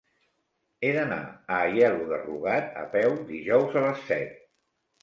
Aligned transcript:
He 0.81 0.89
d'anar 0.95 1.19
a 1.27 1.59
Aielo 1.67 2.09
de 2.15 2.19
Rugat 2.25 2.75
a 2.87 2.87
peu 2.99 3.17
dijous 3.33 3.81
a 3.85 3.89
les 3.89 4.05
set. 4.13 4.35